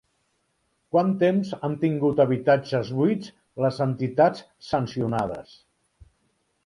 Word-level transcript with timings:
Quant 0.95 1.11
temps 1.23 1.51
han 1.67 1.75
tingut 1.83 2.21
habitatges 2.25 2.91
buits 3.01 3.29
les 3.67 3.77
entitats 3.87 4.43
sancionades? 4.71 5.55